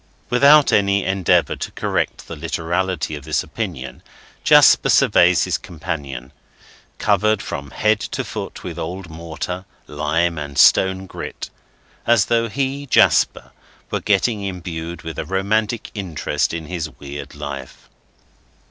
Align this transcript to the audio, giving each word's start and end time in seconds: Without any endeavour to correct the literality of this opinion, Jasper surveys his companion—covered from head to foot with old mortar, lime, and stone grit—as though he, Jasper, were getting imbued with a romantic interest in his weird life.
Without 0.31 0.73
any 0.73 1.03
endeavour 1.05 1.55
to 1.55 1.71
correct 1.73 2.27
the 2.27 2.35
literality 2.35 3.15
of 3.15 3.23
this 3.23 3.43
opinion, 3.43 4.01
Jasper 4.43 4.89
surveys 4.89 5.43
his 5.43 5.59
companion—covered 5.59 7.39
from 7.39 7.69
head 7.69 7.99
to 7.99 8.23
foot 8.23 8.63
with 8.63 8.79
old 8.79 9.11
mortar, 9.11 9.65
lime, 9.85 10.39
and 10.39 10.57
stone 10.57 11.05
grit—as 11.05 12.25
though 12.25 12.49
he, 12.49 12.87
Jasper, 12.87 13.51
were 13.91 14.01
getting 14.01 14.41
imbued 14.43 15.03
with 15.03 15.19
a 15.19 15.25
romantic 15.25 15.91
interest 15.93 16.51
in 16.51 16.65
his 16.65 16.89
weird 16.97 17.35
life. 17.35 17.87